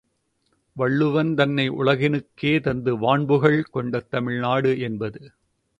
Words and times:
வள்ளுவன் 0.75 1.35
தன்னை 1.35 1.65
உலகினுக்கே 1.69 2.61
தந்து 2.61 2.97
வான்புகழ் 2.97 3.61
கொண்ட 3.69 3.99
தமிழ் 4.09 4.39
நாடு 4.39 4.79
என்பது. 4.79 5.21